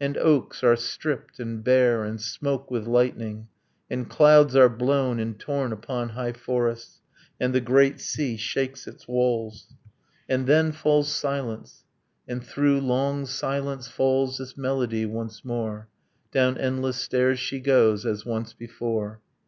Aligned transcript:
And 0.00 0.18
oaks 0.18 0.64
are 0.64 0.74
stripped 0.74 1.38
and 1.38 1.62
bare, 1.62 2.02
and 2.02 2.20
smoke 2.20 2.72
with 2.72 2.88
lightning: 2.88 3.46
And 3.88 4.10
clouds 4.10 4.56
are 4.56 4.68
blown 4.68 5.20
and 5.20 5.38
torn 5.38 5.72
upon 5.72 6.08
high 6.08 6.32
forests, 6.32 6.98
And 7.38 7.54
the 7.54 7.60
great 7.60 8.00
sea 8.00 8.36
shakes 8.36 8.88
its 8.88 9.06
walls. 9.06 9.72
And 10.28 10.48
then 10.48 10.72
falls 10.72 11.08
silence... 11.08 11.84
And 12.26 12.42
through 12.44 12.80
long 12.80 13.26
silence 13.26 13.86
falls 13.86 14.38
This 14.38 14.56
melody 14.56 15.06
once 15.06 15.44
more: 15.44 15.86
'Down 16.32 16.58
endless 16.58 16.96
stairs 16.96 17.38
she 17.38 17.60
goes, 17.60 18.04
as 18.04 18.26
once 18.26 18.52
before.' 18.52 19.20